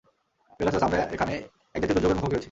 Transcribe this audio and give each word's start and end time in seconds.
Pegasus, 0.59 0.83
আমরা 0.87 0.99
এখানে 1.15 1.33
এক 1.75 1.79
জাতীয় 1.81 1.95
দুর্যোগের 1.95 2.17
মুখোমুখি 2.17 2.35
হয়েছি। 2.35 2.39